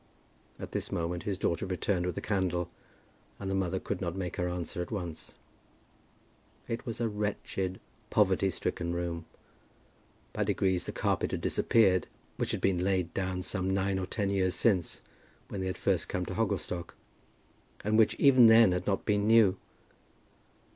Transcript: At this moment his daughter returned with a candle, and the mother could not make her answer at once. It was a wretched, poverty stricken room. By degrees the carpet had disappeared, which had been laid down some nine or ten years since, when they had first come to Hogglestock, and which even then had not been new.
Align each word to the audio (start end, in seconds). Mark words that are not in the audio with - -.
At 0.59 0.71
this 0.71 0.91
moment 0.91 1.21
his 1.29 1.37
daughter 1.37 1.67
returned 1.67 2.07
with 2.07 2.17
a 2.17 2.21
candle, 2.21 2.71
and 3.39 3.51
the 3.51 3.53
mother 3.53 3.79
could 3.79 4.01
not 4.01 4.15
make 4.15 4.37
her 4.37 4.49
answer 4.49 4.81
at 4.81 4.89
once. 4.89 5.35
It 6.67 6.87
was 6.87 6.99
a 6.99 7.07
wretched, 7.07 7.79
poverty 8.09 8.49
stricken 8.49 8.93
room. 8.93 9.27
By 10.33 10.43
degrees 10.43 10.87
the 10.87 10.91
carpet 10.91 11.29
had 11.29 11.41
disappeared, 11.41 12.07
which 12.37 12.49
had 12.49 12.61
been 12.61 12.79
laid 12.83 13.13
down 13.13 13.43
some 13.43 13.69
nine 13.71 13.99
or 13.99 14.07
ten 14.07 14.31
years 14.31 14.55
since, 14.55 15.01
when 15.49 15.61
they 15.61 15.67
had 15.67 15.77
first 15.77 16.09
come 16.09 16.25
to 16.25 16.33
Hogglestock, 16.33 16.95
and 17.83 17.95
which 17.95 18.15
even 18.15 18.47
then 18.47 18.71
had 18.71 18.87
not 18.87 19.05
been 19.05 19.27
new. 19.27 19.55